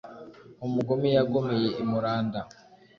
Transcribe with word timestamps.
Umugome 0.65 1.07
yagomeye 1.17 1.67
i 1.81 1.83
Muranda, 1.89 2.39